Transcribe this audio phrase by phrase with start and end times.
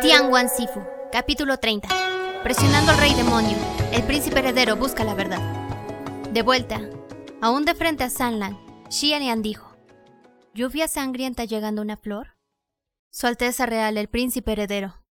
[0.00, 0.80] Tianguan Sifu,
[1.10, 1.88] capítulo 30.
[2.44, 3.56] Presionando al rey demonio,
[3.92, 5.40] el príncipe heredero busca la verdad.
[6.30, 6.80] De vuelta,
[7.40, 8.56] aún de frente a Sanlan,
[8.90, 9.76] Xianlian dijo:
[10.54, 12.36] ¿Lluvia sangrienta llegando una flor?
[13.10, 15.02] Su Alteza Real, el príncipe heredero.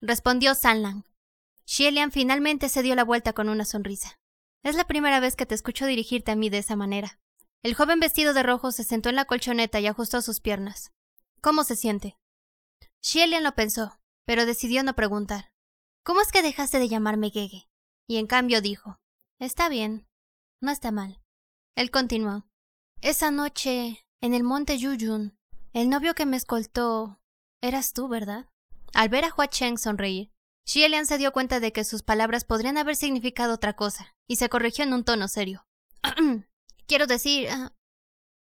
[0.00, 1.04] Respondió Sanlan.
[1.66, 4.20] Xielian finalmente se dio la vuelta con una sonrisa.
[4.62, 7.18] Es la primera vez que te escucho dirigirte a mí de esa manera.
[7.64, 10.92] El joven vestido de rojo se sentó en la colchoneta y ajustó sus piernas.
[11.40, 12.16] ¿Cómo se siente?
[13.00, 15.52] Xielian lo pensó pero decidió no preguntar.
[16.04, 17.68] ¿Cómo es que dejaste de llamarme Gege?
[18.08, 19.00] Y en cambio dijo,
[19.38, 20.08] Está bien,
[20.60, 21.20] no está mal.
[21.76, 22.46] Él continuó,
[23.00, 25.36] Esa noche, en el monte Yuyun,
[25.72, 27.20] el novio que me escoltó,
[27.62, 28.48] eras tú, ¿verdad?
[28.94, 30.32] Al ver a Hua Cheng sonreír,
[30.64, 34.48] Xielian se dio cuenta de que sus palabras podrían haber significado otra cosa, y se
[34.48, 35.66] corrigió en un tono serio.
[36.86, 37.74] Quiero decir, ah,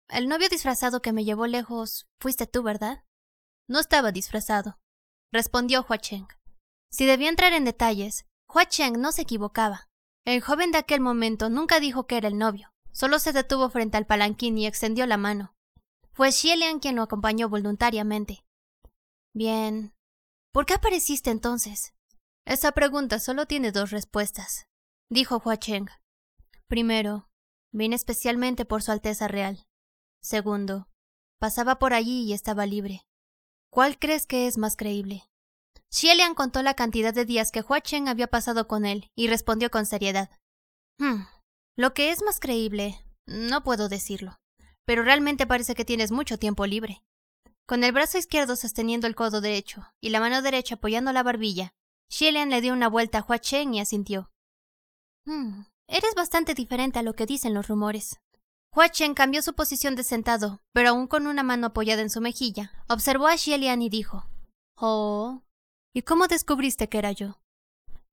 [0.09, 3.05] el novio disfrazado que me llevó lejos fuiste tú, ¿verdad?
[3.69, 4.79] No estaba disfrazado,
[5.33, 6.29] respondió Hua Cheng.
[6.91, 9.89] Si debía entrar en detalles, Hua Cheng no se equivocaba.
[10.25, 13.97] El joven de aquel momento nunca dijo que era el novio, solo se detuvo frente
[13.97, 15.55] al palanquín y extendió la mano.
[16.13, 18.45] Fue Xielian quien lo acompañó voluntariamente.
[19.33, 19.95] Bien.
[20.53, 21.95] ¿Por qué apareciste entonces?
[22.45, 24.67] Esa pregunta solo tiene dos respuestas,
[25.09, 25.89] dijo Hua Cheng.
[26.67, 27.29] Primero,
[27.73, 29.67] vine especialmente por Su Alteza Real.
[30.21, 30.89] Segundo,
[31.39, 33.07] pasaba por allí y estaba libre.
[33.71, 35.30] ¿Cuál crees que es más creíble?
[35.93, 39.71] Xielian contó la cantidad de días que Hua Cheng había pasado con él y respondió
[39.71, 40.31] con seriedad.
[40.99, 41.23] Hmm,
[41.77, 44.39] lo que es más creíble, no puedo decirlo,
[44.85, 47.03] pero realmente parece que tienes mucho tiempo libre.
[47.67, 51.73] Con el brazo izquierdo sosteniendo el codo derecho y la mano derecha apoyando la barbilla,
[52.09, 54.31] Xielian le dio una vuelta a Hua Cheng y asintió.
[55.27, 58.19] Hmm, eres bastante diferente a lo que dicen los rumores.
[58.73, 62.21] Hua Chen cambió su posición de sentado, pero aún con una mano apoyada en su
[62.21, 64.29] mejilla, observó a Xielian y dijo:
[64.77, 65.43] Oh,
[65.95, 67.41] ¿y cómo descubriste que era yo?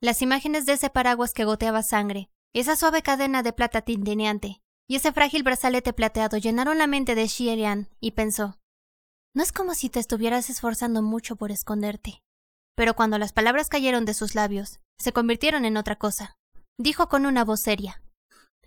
[0.01, 4.95] Las imágenes de ese paraguas que goteaba sangre, esa suave cadena de plata tintineante y
[4.95, 8.57] ese frágil brazalete plateado llenaron la mente de Xielian y pensó:
[9.35, 12.21] No es como si te estuvieras esforzando mucho por esconderte.
[12.75, 16.37] Pero cuando las palabras cayeron de sus labios, se convirtieron en otra cosa.
[16.79, 18.01] Dijo con una voz seria: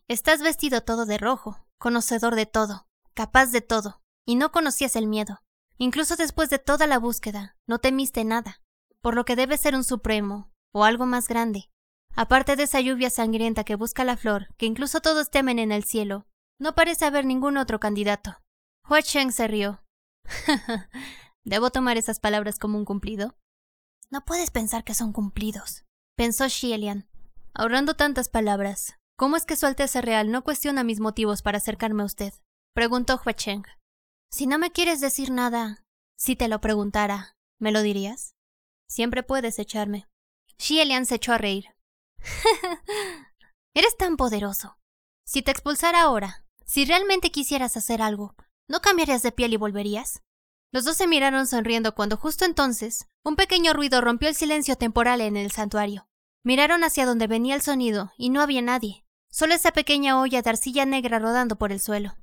[0.08, 5.06] Estás vestido todo de rojo, conocedor de todo, capaz de todo, y no conocías el
[5.06, 5.40] miedo.
[5.78, 8.60] Incluso después de toda la búsqueda, no temiste nada,
[9.02, 11.70] por lo que debes ser un supremo, o algo más grande.
[12.14, 15.84] Aparte de esa lluvia sangrienta que busca la flor, que incluso todos temen en el
[15.84, 16.26] cielo,
[16.58, 18.36] no parece haber ningún otro candidato.
[18.88, 19.82] Hua Cheng se rió.
[21.44, 23.36] ¿Debo tomar esas palabras como un cumplido?
[24.10, 25.84] No puedes pensar que son cumplidos,
[26.16, 27.08] pensó Xielian.
[27.54, 32.02] Ahorrando tantas palabras, ¿Cómo es que Su Alteza Real no cuestiona mis motivos para acercarme
[32.02, 32.32] a usted?
[32.72, 33.64] preguntó Hua Cheng.
[34.32, 35.84] Si no me quieres decir nada,
[36.16, 38.34] si te lo preguntara, ¿me lo dirías?
[38.90, 40.08] Siempre puedes echarme.
[40.58, 41.66] Xielian se echó a reír.
[43.72, 44.78] Eres tan poderoso.
[45.24, 48.34] Si te expulsara ahora, si realmente quisieras hacer algo,
[48.66, 50.24] ¿no cambiarías de piel y volverías?
[50.72, 55.20] Los dos se miraron sonriendo cuando justo entonces un pequeño ruido rompió el silencio temporal
[55.20, 56.08] en el santuario.
[56.42, 59.04] Miraron hacia donde venía el sonido y no había nadie.
[59.30, 62.16] Solo esa pequeña olla de arcilla negra rodando por el suelo.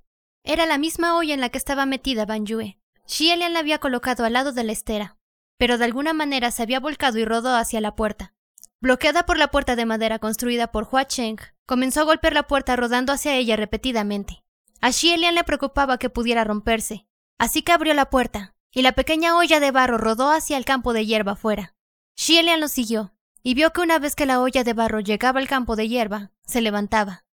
[0.44, 2.78] Era la misma olla en la que estaba metida Ban Yue.
[3.06, 5.17] Xielian la había colocado al lado de la estera,
[5.58, 8.34] pero de alguna manera se había volcado y rodó hacia la puerta.
[8.80, 12.76] Bloqueada por la puerta de madera construida por Hua Cheng, comenzó a golpear la puerta
[12.76, 14.44] rodando hacia ella repetidamente.
[14.82, 17.08] A Xielian le preocupaba que pudiera romperse,
[17.40, 20.94] así que abrió la puerta, y la pequeña olla de barro rodó hacia el campo
[20.94, 21.76] de hierba afuera.
[22.16, 25.48] Xielian lo siguió, y vio que una vez que la olla de barro llegaba al
[25.48, 27.26] campo de hierba, se levantaba.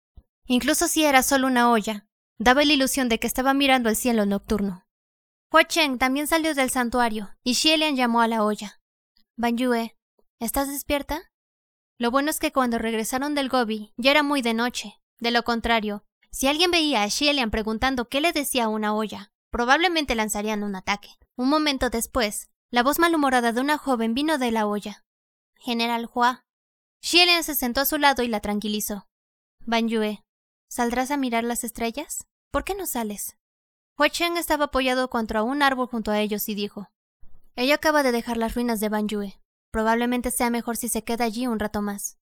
[0.46, 2.08] Incluso si era solo una olla,
[2.38, 4.86] daba la ilusión de que estaba mirando el cielo nocturno.
[5.54, 8.82] Hua Cheng también salió del santuario y Xielian llamó a la olla.
[9.38, 9.96] Ban Yue,
[10.40, 11.32] ¿estás despierta?
[12.00, 15.00] Lo bueno es que cuando regresaron del Gobi ya era muy de noche.
[15.20, 19.32] De lo contrario, si alguien veía a Xielian preguntando qué le decía a una olla,
[19.52, 21.10] probablemente lanzarían un ataque.
[21.36, 25.06] Un momento después, la voz malhumorada de una joven vino de la olla.
[25.60, 26.48] General Hua,
[27.04, 29.08] Xielian se sentó a su lado y la tranquilizó.
[29.60, 30.24] Ban Yue,
[30.68, 32.26] ¿saldrás a mirar las estrellas?
[32.50, 33.38] ¿Por qué no sales?
[33.98, 36.90] Hua Cheng estaba apoyado contra un árbol junto a ellos y dijo:
[37.56, 39.40] Ella acaba de dejar las ruinas de Ban Yue.
[39.72, 42.18] Probablemente sea mejor si se queda allí un rato más.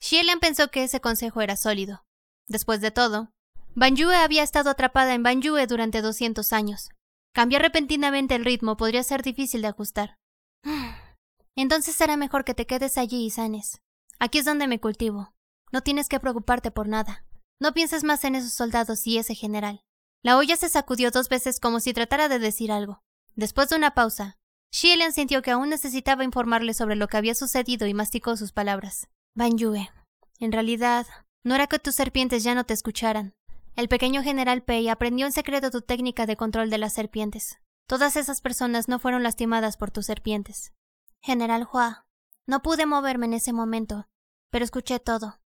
[0.00, 2.04] Xielian pensó que ese consejo era sólido.
[2.48, 3.30] Después de todo,
[3.74, 6.90] Ban Yue había estado atrapada en Ban Yue durante 200 años.
[7.32, 10.16] Cambiar repentinamente el ritmo podría ser difícil de ajustar.
[11.56, 13.80] Entonces será mejor que te quedes allí y sanes.
[14.18, 15.32] Aquí es donde me cultivo.
[15.70, 17.24] No tienes que preocuparte por nada.
[17.60, 19.82] No pienses más en esos soldados y ese general.
[20.22, 23.02] La olla se sacudió dos veces como si tratara de decir algo.
[23.34, 24.38] Después de una pausa,
[24.70, 29.08] Xielian sintió que aún necesitaba informarle sobre lo que había sucedido y masticó sus palabras.
[29.34, 29.90] Ban Yue,
[30.38, 31.06] en realidad,
[31.44, 33.34] no era que tus serpientes ya no te escucharan.
[33.74, 37.58] El pequeño general Pei aprendió en secreto tu técnica de control de las serpientes.
[37.88, 40.72] Todas esas personas no fueron lastimadas por tus serpientes.
[41.20, 42.06] General Hua,
[42.46, 44.08] no pude moverme en ese momento,
[44.50, 45.40] pero escuché todo,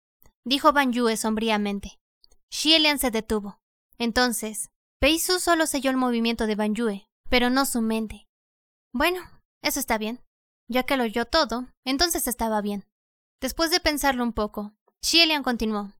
[0.44, 2.00] dijo Ban Yue sombríamente.
[2.50, 3.60] Xielian se detuvo.
[3.98, 4.70] Entonces,
[5.00, 8.28] Pei Su solo selló el movimiento de Ban Yue, pero no su mente.
[8.94, 9.20] Bueno,
[9.62, 10.22] eso está bien.
[10.68, 12.86] Ya que lo oyó todo, entonces estaba bien.
[13.42, 15.92] Después de pensarlo un poco, Xielian continuó.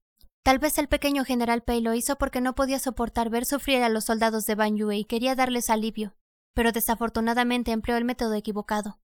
[0.44, 3.90] Tal vez el pequeño general Pei lo hizo porque no podía soportar ver sufrir a
[3.90, 6.16] los soldados de Ban Yue y quería darles alivio,
[6.54, 9.00] pero desafortunadamente empleó el método equivocado.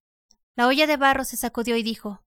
[0.55, 2.23] La olla de barro se sacudió y dijo: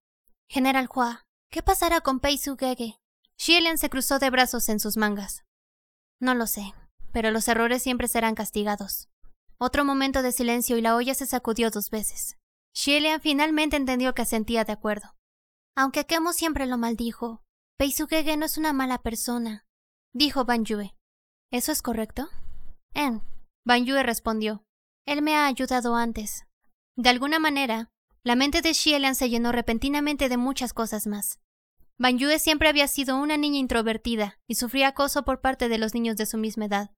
[0.48, 2.98] General Hua, ¿qué pasará con Pei Su Gege?
[3.36, 5.43] Xielian se cruzó de brazos en sus mangas.
[6.24, 6.72] No lo sé,
[7.12, 9.10] pero los errores siempre serán castigados.
[9.58, 12.38] Otro momento de silencio y la olla se sacudió dos veces.
[12.74, 15.14] Xielian finalmente entendió que sentía de acuerdo.
[15.76, 17.42] Aunque Kemo siempre lo maldijo,
[17.76, 19.66] Peisugege no es una mala persona,
[20.14, 20.96] dijo Ban Yue.
[21.52, 22.30] ¿Eso es correcto?
[22.94, 23.20] En.
[23.66, 24.64] Ban Yue respondió.
[25.06, 26.46] Él me ha ayudado antes.
[26.96, 27.90] De alguna manera,
[28.24, 31.38] la mente de Xielian se llenó repentinamente de muchas cosas más.
[31.96, 35.94] Ban Yue siempre había sido una niña introvertida y sufría acoso por parte de los
[35.94, 36.90] niños de su misma edad.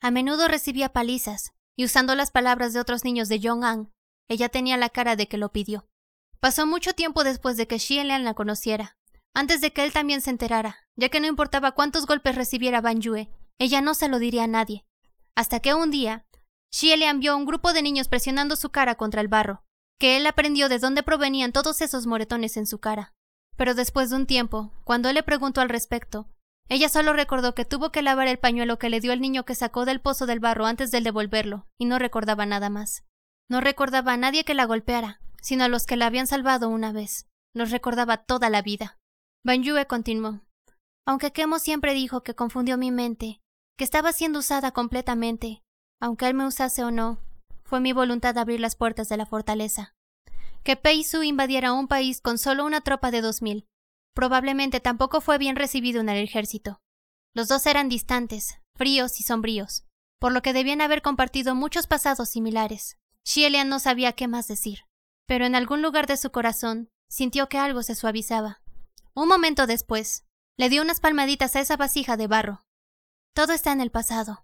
[0.00, 3.92] A menudo recibía palizas, y usando las palabras de otros niños de Yong-An,
[4.28, 5.86] ella tenía la cara de que lo pidió.
[6.40, 8.96] Pasó mucho tiempo después de que Xielian la conociera,
[9.34, 13.00] antes de que él también se enterara, ya que no importaba cuántos golpes recibiera Ban
[13.00, 14.86] Yue, ella no se lo diría a nadie.
[15.34, 16.26] Hasta que un día,
[16.72, 19.64] Xielian vio a un grupo de niños presionando su cara contra el barro,
[19.98, 23.14] que él aprendió de dónde provenían todos esos moretones en su cara.
[23.58, 26.28] Pero después de un tiempo, cuando él le preguntó al respecto,
[26.68, 29.56] ella solo recordó que tuvo que lavar el pañuelo que le dio el niño que
[29.56, 33.04] sacó del pozo del barro antes de devolverlo, y no recordaba nada más.
[33.50, 36.92] No recordaba a nadie que la golpeara, sino a los que la habían salvado una
[36.92, 37.26] vez.
[37.52, 38.96] Los recordaba toda la vida.
[39.44, 40.40] Yue continuó.
[41.04, 43.40] Aunque Kemo siempre dijo que confundió mi mente,
[43.76, 45.62] que estaba siendo usada completamente,
[46.00, 47.18] aunque él me usase o no,
[47.64, 49.94] fue mi voluntad abrir las puertas de la fortaleza.
[50.62, 53.66] Que Pei Su invadiera un país con solo una tropa de dos mil,
[54.18, 56.80] Probablemente tampoco fue bien recibido en el ejército.
[57.34, 59.84] Los dos eran distantes, fríos y sombríos,
[60.18, 62.98] por lo que debían haber compartido muchos pasados similares.
[63.24, 64.86] Xielian no sabía qué más decir,
[65.28, 68.60] pero en algún lugar de su corazón sintió que algo se suavizaba.
[69.14, 70.24] Un momento después,
[70.56, 72.62] le dio unas palmaditas a esa vasija de barro.
[73.36, 74.42] Todo está en el pasado.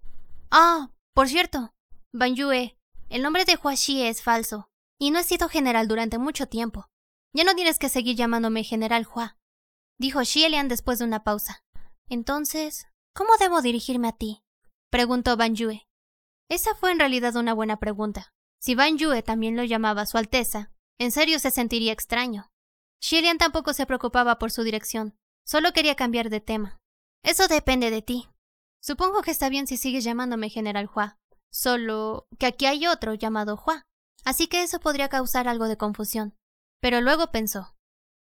[0.52, 1.74] Ah, por cierto,
[2.12, 2.78] Ban Yue,
[3.08, 4.68] el nombre de Hua Xie es falso,
[4.98, 6.86] y no he sido general durante mucho tiempo.
[7.32, 9.36] Ya no tienes que seguir llamándome General Hua
[9.98, 11.64] dijo Xielian después de una pausa.
[12.08, 14.42] Entonces, ¿cómo debo dirigirme a ti?
[14.90, 15.86] preguntó Ban Yue.
[16.48, 18.32] Esa fue en realidad una buena pregunta.
[18.60, 22.50] Si Ban Yue también lo llamaba Su Alteza, en serio se sentiría extraño.
[23.00, 26.78] Xielian tampoco se preocupaba por su dirección, solo quería cambiar de tema.
[27.22, 28.28] Eso depende de ti.
[28.82, 31.18] Supongo que está bien si sigues llamándome General Hua,
[31.50, 33.82] solo que aquí hay otro llamado Hua,
[34.24, 36.36] así que eso podría causar algo de confusión.
[36.80, 37.74] Pero luego pensó,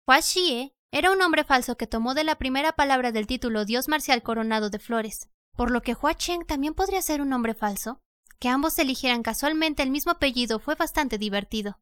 [0.07, 3.87] Hua Xie era un nombre falso que tomó de la primera palabra del título Dios
[3.87, 7.99] marcial coronado de flores, por lo que Hua Cheng también podría ser un nombre falso.
[8.39, 11.79] Que ambos eligieran casualmente el mismo apellido fue bastante divertido.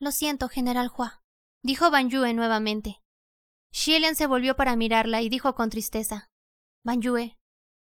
[0.00, 1.22] Lo siento, General Hua,
[1.64, 3.00] dijo Ban Yue nuevamente.
[3.72, 6.28] Xielian se volvió para mirarla y dijo con tristeza:
[6.84, 7.36] Ban Yue,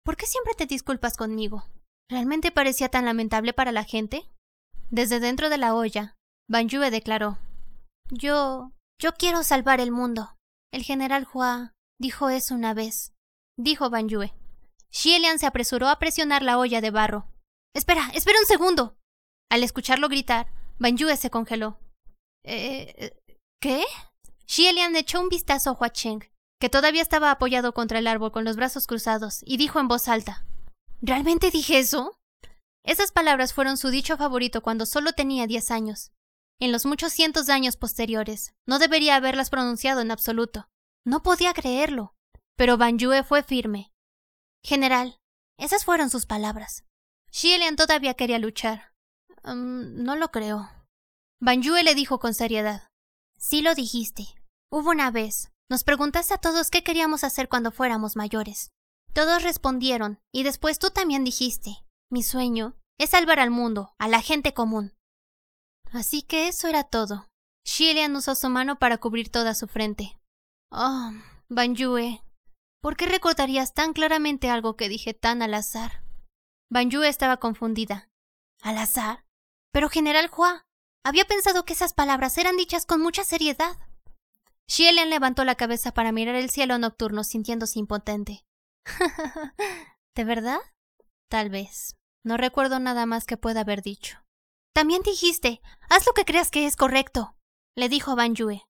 [0.03, 1.65] ¿por qué siempre te disculpas conmigo?
[2.09, 4.31] ¿Realmente parecía tan lamentable para la gente?
[4.89, 6.15] Desde dentro de la olla,
[6.49, 7.37] Ban Yue declaró:
[8.09, 8.71] Yo.
[8.99, 10.35] yo quiero salvar el mundo.
[10.71, 13.13] El general Hua dijo eso una vez,
[13.57, 14.33] dijo Ban Yue.
[14.89, 17.27] Xielian se apresuró a presionar la olla de barro.
[17.75, 18.97] Espera, espera un segundo.
[19.49, 20.47] Al escucharlo gritar,
[20.79, 21.79] Ban Yue se congeló.
[22.43, 23.13] ¿Eh?
[23.61, 23.83] ¿Qué?
[24.45, 26.23] Xielian echó un vistazo a Hua Cheng,
[26.59, 30.07] que todavía estaba apoyado contra el árbol con los brazos cruzados, y dijo en voz
[30.07, 30.45] alta:
[31.01, 32.16] ¿Realmente dije eso?
[32.87, 36.13] Esas palabras fueron su dicho favorito cuando solo tenía diez años.
[36.57, 40.69] En los muchos cientos de años posteriores, no debería haberlas pronunciado en absoluto.
[41.05, 42.15] No podía creerlo.
[42.55, 43.91] Pero Ban Yue fue firme.
[44.63, 45.19] General,
[45.59, 46.85] esas fueron sus palabras.
[47.29, 48.93] Xielian todavía quería luchar.
[49.43, 50.69] Mm, no lo creo.
[51.41, 52.87] Ban Yue le dijo con seriedad.
[53.37, 54.23] Sí lo dijiste.
[54.71, 55.51] Hubo una vez.
[55.69, 58.71] Nos preguntaste a todos qué queríamos hacer cuando fuéramos mayores.
[59.13, 61.83] Todos respondieron, y después tú también dijiste.
[62.09, 64.93] Mi sueño es salvar al mundo, a la gente común.
[65.91, 67.27] Así que eso era todo.
[67.65, 70.17] Xielian usó su mano para cubrir toda su frente.
[70.71, 71.11] Oh,
[71.49, 72.21] Yue,
[72.81, 76.03] ¿por qué recordarías tan claramente algo que dije tan al azar?
[76.69, 78.09] Yue estaba confundida.
[78.61, 79.25] ¿Al azar?
[79.71, 80.67] Pero General Hua,
[81.07, 83.77] Había pensado que esas palabras eran dichas con mucha seriedad.
[84.67, 88.45] Shielian levantó la cabeza para mirar el cielo nocturno sintiéndose impotente.
[90.15, 90.59] ¿De verdad?
[91.29, 91.95] Tal vez.
[92.27, 94.17] No recuerdo nada más que pueda haber dicho.
[94.73, 97.37] También dijiste, haz lo que creas que es correcto,
[97.73, 98.65] le dijo Ban Yue.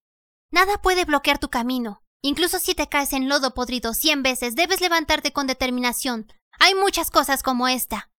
[0.51, 2.03] Nada puede bloquear tu camino.
[2.21, 6.31] Incluso si te caes en lodo podrido cien veces, debes levantarte con determinación.
[6.59, 8.11] Hay muchas cosas como esta.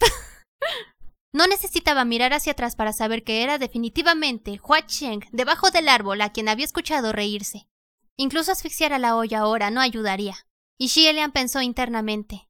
[1.32, 6.20] no necesitaba mirar hacia atrás para saber que era definitivamente Hua Cheng debajo del árbol
[6.20, 7.68] a quien había escuchado reírse.
[8.16, 10.34] Incluso asfixiar a la olla ahora no ayudaría.
[10.76, 12.47] Y Xielian pensó internamente.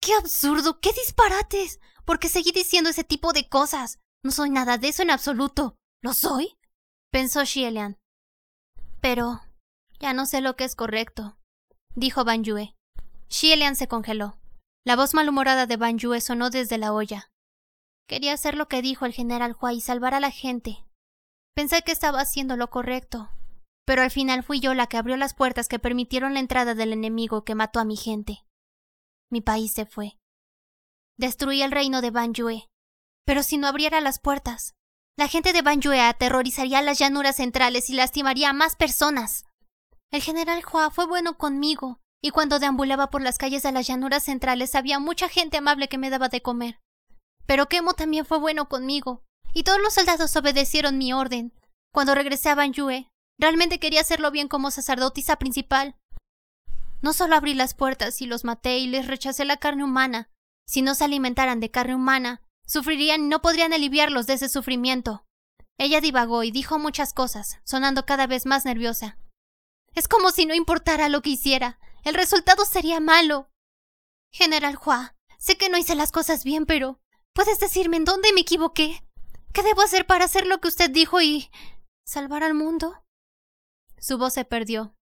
[0.00, 0.80] ¡Qué absurdo!
[0.80, 1.80] ¡Qué disparates!
[2.04, 3.98] ¿Por qué seguí diciendo ese tipo de cosas?
[4.24, 5.76] No soy nada de eso en absoluto.
[6.02, 6.56] ¿Lo soy?
[7.10, 7.98] pensó Xielian.
[9.00, 9.40] Pero
[10.00, 11.38] ya no sé lo que es correcto,
[11.94, 12.74] dijo Ban Yue.
[13.28, 14.38] Xielian se congeló.
[14.86, 17.30] La voz malhumorada de Ban Yue sonó desde la olla.
[18.08, 20.84] Quería hacer lo que dijo el general Hua y salvar a la gente.
[21.54, 23.30] Pensé que estaba haciendo lo correcto,
[23.84, 26.92] pero al final fui yo la que abrió las puertas que permitieron la entrada del
[26.92, 28.44] enemigo que mató a mi gente.
[29.30, 30.18] Mi país se fue.
[31.16, 32.68] Destruí el reino de Ban Yue.
[33.24, 34.74] Pero si no abriera las puertas,
[35.18, 39.44] la gente de Ban Yue aterrorizaría las llanuras centrales y lastimaría a más personas.
[40.10, 44.24] El general Hua fue bueno conmigo, y cuando deambulaba por las calles de las llanuras
[44.24, 46.80] centrales había mucha gente amable que me daba de comer.
[47.46, 51.52] Pero Kemo también fue bueno conmigo, y todos los soldados obedecieron mi orden.
[51.92, 55.96] Cuando regresé a Ban Yue, realmente quería hacerlo bien como sacerdotisa principal.
[57.00, 60.30] No solo abrí las puertas y los maté y les rechacé la carne humana.
[60.66, 65.24] Si no se alimentaran de carne humana, sufrirían y no podrían aliviarlos de ese sufrimiento.
[65.78, 69.16] Ella divagó y dijo muchas cosas, sonando cada vez más nerviosa.
[69.94, 71.78] Es como si no importara lo que hiciera.
[72.04, 73.50] El resultado sería malo.
[74.32, 77.00] General Hua, sé que no hice las cosas bien, pero
[77.32, 79.02] ¿puedes decirme en dónde me equivoqué?
[79.52, 81.50] ¿Qué debo hacer para hacer lo que usted dijo y
[82.04, 83.02] salvar al mundo?
[83.98, 84.97] Su voz se perdió.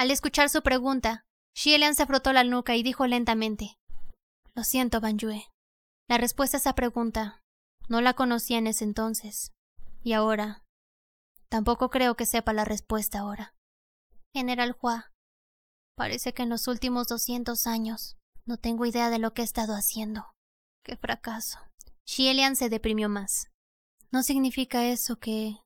[0.00, 3.76] Al escuchar su pregunta, Xielian se frotó la nuca y dijo lentamente:
[4.54, 5.46] Lo siento, Yue.
[6.08, 7.42] La respuesta a esa pregunta
[7.90, 9.52] no la conocía en ese entonces.
[10.02, 10.64] Y ahora.
[11.50, 13.54] Tampoco creo que sepa la respuesta ahora.
[14.34, 15.12] General Hua,
[15.98, 18.16] parece que en los últimos doscientos años
[18.46, 20.32] no tengo idea de lo que he estado haciendo.
[20.82, 21.58] ¡Qué fracaso!
[22.06, 23.50] Xielian se deprimió más.
[24.10, 25.58] ¿No significa eso que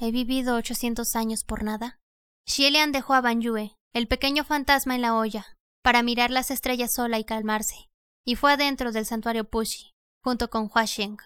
[0.00, 2.00] he vivido ochocientos años por nada?
[2.48, 6.92] Xielian dejó a Ban Yue, el pequeño fantasma en la olla, para mirar las estrellas
[6.92, 7.88] sola y calmarse,
[8.24, 11.18] y fue adentro del santuario Pushi, junto con Hua Sheng.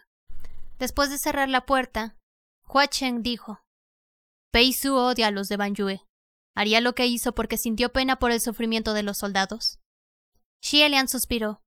[0.78, 2.16] Después de cerrar la puerta,
[2.66, 3.62] Hua Sheng dijo:
[4.50, 6.04] Pei Su odia a los de Ban Yue.
[6.56, 9.78] ¿Haría lo que hizo porque sintió pena por el sufrimiento de los soldados?
[10.60, 11.62] Xielian suspiró.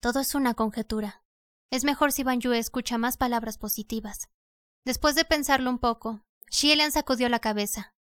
[0.00, 1.22] Todo es una conjetura.
[1.70, 4.28] Es mejor si Ban Yue escucha más palabras positivas.
[4.84, 7.94] Después de pensarlo un poco, Xielian sacudió la cabeza.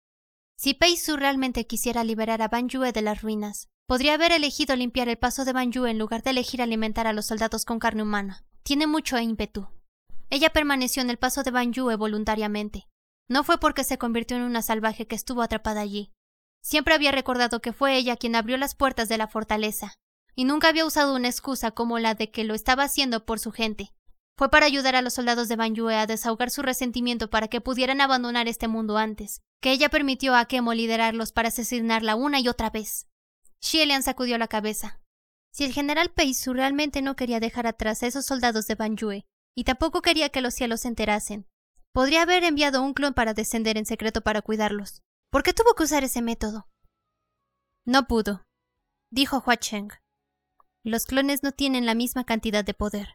[0.57, 4.75] Si Pei Su realmente quisiera liberar a Ban Yue de las ruinas, podría haber elegido
[4.75, 7.77] limpiar el paso de Ban Yue en lugar de elegir alimentar a los soldados con
[7.77, 8.45] carne humana.
[8.63, 9.67] Tiene mucho ímpetu.
[10.29, 12.87] Ella permaneció en el paso de Ban Yue voluntariamente.
[13.27, 16.11] No fue porque se convirtió en una salvaje que estuvo atrapada allí.
[16.63, 19.93] Siempre había recordado que fue ella quien abrió las puertas de la fortaleza,
[20.35, 23.51] y nunca había usado una excusa como la de que lo estaba haciendo por su
[23.51, 23.91] gente.
[24.37, 28.01] Fue para ayudar a los soldados de Yue a desahogar su resentimiento para que pudieran
[28.01, 32.69] abandonar este mundo antes, que ella permitió a Kemo liderarlos para asesinarla una y otra
[32.69, 33.07] vez.
[33.61, 34.99] Xielian sacudió la cabeza.
[35.51, 39.25] Si el general Peisu realmente no quería dejar atrás a esos soldados de Yue,
[39.55, 41.47] y tampoco quería que los cielos se enterasen,
[41.95, 45.01] Podría haber enviado un clon para descender en secreto para cuidarlos.
[45.31, 46.67] ¿Por qué tuvo que usar ese método?
[47.85, 48.45] No pudo,
[49.09, 49.91] dijo Hua Cheng.
[50.83, 53.14] Los clones no tienen la misma cantidad de poder.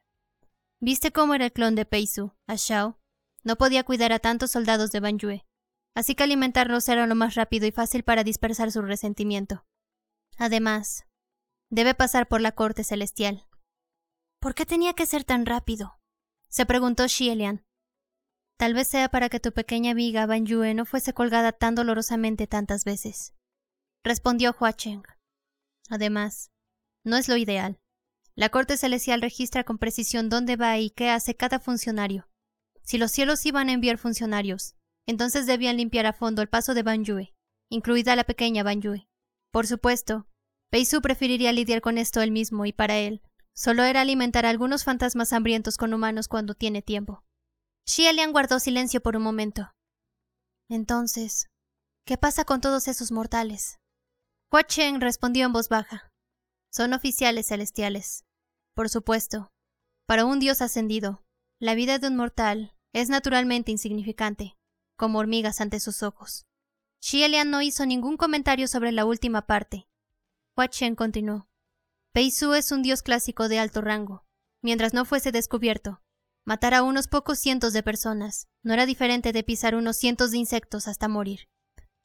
[0.82, 2.98] ¿Viste cómo era el clon de Peisu, a Shao?
[3.44, 5.46] No podía cuidar a tantos soldados de Yue,
[5.94, 9.66] así que alimentarlos era lo más rápido y fácil para dispersar su resentimiento.
[10.38, 11.06] Además,
[11.70, 13.46] debe pasar por la corte celestial.
[14.40, 16.00] ¿Por qué tenía que ser tan rápido?
[16.48, 17.64] se preguntó Xielian.
[18.58, 22.46] Tal vez sea para que tu pequeña viga Ban Yue no fuese colgada tan dolorosamente
[22.46, 23.34] tantas veces.
[24.02, 25.04] Respondió Hua Cheng.
[25.90, 26.50] Además,
[27.04, 27.79] no es lo ideal.
[28.40, 32.26] La Corte Celestial registra con precisión dónde va y qué hace cada funcionario.
[32.82, 36.82] Si los cielos iban a enviar funcionarios, entonces debían limpiar a fondo el paso de
[36.82, 37.34] Ban Yue,
[37.68, 39.06] incluida la pequeña Ban Yue.
[39.52, 40.26] Por supuesto,
[40.70, 43.20] Peisu preferiría lidiar con esto él mismo y para él,
[43.54, 47.22] solo era alimentar a algunos fantasmas hambrientos con humanos cuando tiene tiempo.
[47.86, 49.70] Xielian guardó silencio por un momento.
[50.70, 51.50] Entonces,
[52.06, 53.80] ¿qué pasa con todos esos mortales?
[54.50, 56.10] Hua Cheng respondió en voz baja.
[56.72, 58.24] Son oficiales celestiales.
[58.80, 59.52] Por supuesto.
[60.06, 61.22] Para un dios ascendido,
[61.58, 64.56] la vida de un mortal es naturalmente insignificante,
[64.96, 66.46] como hormigas ante sus ojos.
[66.98, 69.86] Xielian no hizo ningún comentario sobre la última parte.
[70.56, 71.46] Hua Chen continuó.
[72.32, 74.24] Su es un dios clásico de alto rango.
[74.62, 76.00] Mientras no fuese descubierto,
[76.46, 80.38] matar a unos pocos cientos de personas no era diferente de pisar unos cientos de
[80.38, 81.50] insectos hasta morir.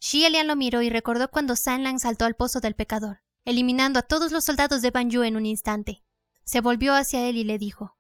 [0.02, 4.34] Xielian lo miró y recordó cuando Sanlang saltó al pozo del pecador, eliminando a todos
[4.34, 6.05] los soldados de Ban Yu en un instante.
[6.46, 7.98] Se volvió hacia él y le dijo: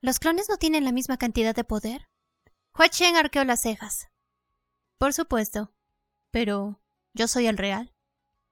[0.00, 2.08] ¿Los clones no tienen la misma cantidad de poder?
[2.78, 4.08] Hua Chen arqueó las cejas.
[4.98, 5.72] Por supuesto.
[6.30, 6.82] Pero,
[7.14, 7.94] ¿yo soy el real?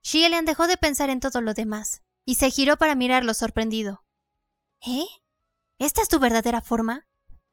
[0.02, 4.04] Xielian dejó de pensar en todo lo demás y se giró para mirarlo sorprendido.
[4.86, 5.06] ¿Eh?
[5.78, 7.06] ¿Esta es tu verdadera forma?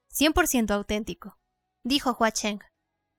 [0.10, 1.40] Cien por ciento auténtico,
[1.84, 2.60] dijo Hua Cheng.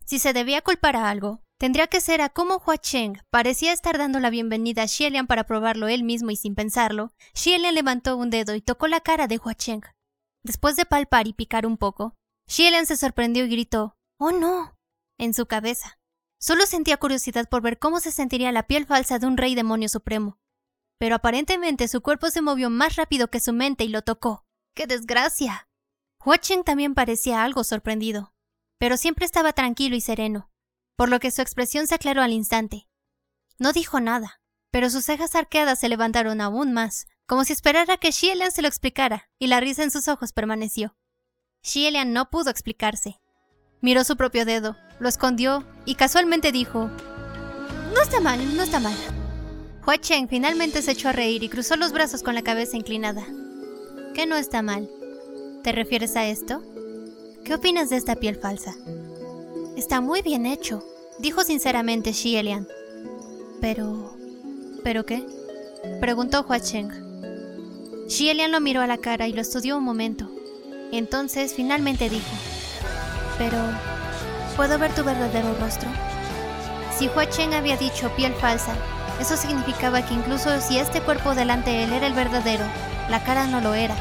[0.04, 3.96] Si se debía culpar a algo, tendría que ser a cómo Hua Cheng parecía estar
[3.96, 7.12] dando la bienvenida a Xielian para probarlo él mismo y sin pensarlo.
[7.34, 9.82] Xielian levantó un dedo y tocó la cara de Hua Cheng.
[10.42, 12.16] Después de palpar y picar un poco,
[12.48, 14.76] Xielian se sorprendió y gritó ¡Oh no!
[15.18, 16.00] en su cabeza.
[16.40, 19.88] Solo sentía curiosidad por ver cómo se sentiría la piel falsa de un rey demonio
[19.88, 20.40] supremo.
[20.98, 24.44] Pero aparentemente su cuerpo se movió más rápido que su mente y lo tocó.
[24.74, 25.68] ¡Qué desgracia!
[26.24, 28.34] Hua Cheng también parecía algo sorprendido,
[28.80, 30.51] pero siempre estaba tranquilo y sereno,
[30.96, 32.88] por lo que su expresión se aclaró al instante.
[33.58, 38.12] No dijo nada, pero sus cejas arqueadas se levantaron aún más, como si esperara que
[38.12, 40.96] Xielian se lo explicara, y la risa en sus ojos permaneció.
[41.62, 43.20] Xielian no pudo explicarse.
[43.80, 46.90] Miró su propio dedo, lo escondió y casualmente dijo:
[47.94, 48.96] No está mal, no está mal.
[49.86, 53.24] Hua Cheng finalmente se echó a reír y cruzó los brazos con la cabeza inclinada.
[54.14, 54.88] ¿Qué no está mal?
[55.64, 56.62] ¿Te refieres a esto?
[57.44, 58.74] ¿Qué opinas de esta piel falsa?
[59.76, 60.84] Está muy bien hecho,
[61.18, 62.68] dijo sinceramente Xielian.
[63.60, 64.14] Pero...
[64.84, 65.24] ¿pero qué?
[66.00, 66.90] Preguntó Hua Cheng.
[68.06, 70.28] Xielian lo miró a la cara y lo estudió un momento.
[70.92, 72.30] Entonces finalmente dijo,
[73.38, 73.56] pero,
[74.56, 75.88] ¿puedo ver tu verdadero rostro?
[76.98, 78.76] Si Hua Chen había dicho piel falsa,
[79.20, 82.64] eso significaba que incluso si este cuerpo delante de él era el verdadero,
[83.08, 83.96] la cara no lo era.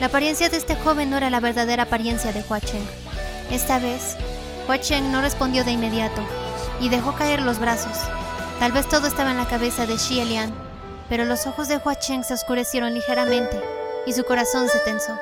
[0.00, 2.82] La apariencia de este joven no era la verdadera apariencia de Hua Chen.
[3.52, 4.16] Esta vez,
[4.66, 6.20] Hua Chen no respondió de inmediato
[6.80, 7.96] y dejó caer los brazos.
[8.58, 10.24] Tal vez todo estaba en la cabeza de Xie
[11.08, 13.62] pero los ojos de Hua Cheng se oscurecieron ligeramente
[14.06, 15.16] y su corazón se tensó.